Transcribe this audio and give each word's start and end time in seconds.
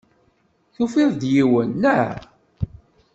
Tufiḍ-d 0.75 1.21
yiwen, 1.33 1.69
naɣ? 1.81 2.17